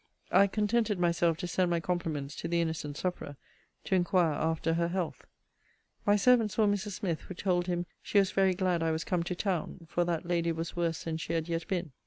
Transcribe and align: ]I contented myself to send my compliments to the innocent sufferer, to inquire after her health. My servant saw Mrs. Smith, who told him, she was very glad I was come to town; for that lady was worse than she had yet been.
]I 0.31 0.47
contented 0.47 0.97
myself 0.97 1.37
to 1.37 1.47
send 1.47 1.69
my 1.69 1.79
compliments 1.79 2.35
to 2.37 2.47
the 2.47 2.59
innocent 2.59 2.97
sufferer, 2.97 3.35
to 3.83 3.93
inquire 3.93 4.33
after 4.33 4.73
her 4.73 4.87
health. 4.87 5.27
My 6.07 6.15
servant 6.15 6.51
saw 6.51 6.65
Mrs. 6.65 6.93
Smith, 6.93 7.21
who 7.21 7.35
told 7.35 7.67
him, 7.67 7.85
she 8.01 8.17
was 8.17 8.31
very 8.31 8.55
glad 8.55 8.81
I 8.81 8.89
was 8.89 9.03
come 9.03 9.21
to 9.21 9.35
town; 9.35 9.85
for 9.87 10.03
that 10.05 10.25
lady 10.25 10.51
was 10.51 10.75
worse 10.75 11.03
than 11.03 11.17
she 11.17 11.33
had 11.33 11.47
yet 11.47 11.67
been. 11.67 11.91